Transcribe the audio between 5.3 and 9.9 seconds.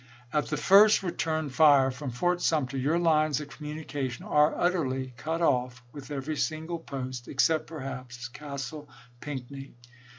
off with every single post, except, perhaps, Castle Pinckney.